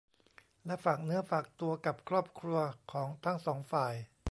[0.65, 2.59] และฝากเนื้อฝากตัวกับครอบครัว
[2.91, 3.93] ของทั้งสองฝ่าย